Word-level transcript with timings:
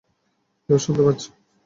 কেউ 0.69 0.77
শুনতে 0.77 1.01
পাচ্ছো? 1.03 1.29